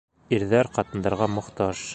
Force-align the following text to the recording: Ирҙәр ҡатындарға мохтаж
Ирҙәр 0.37 0.71
ҡатындарға 0.79 1.31
мохтаж 1.39 1.89